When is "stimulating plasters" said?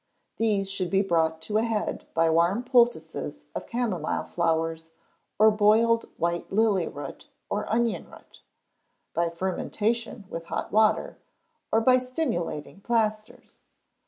11.99-13.61